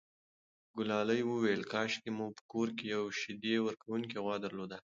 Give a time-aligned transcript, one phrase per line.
[0.77, 4.81] ګلالۍ وویل کاشکې مو په کور کې یوه شیدې ورکوونکې غوا درلودای.